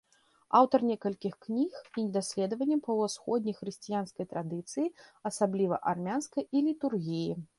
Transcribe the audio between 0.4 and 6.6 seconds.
Аўтар некалькіх кніг і даследаванняў па ўсходняй хрысціянскай традыцыі, асабліва армянскай,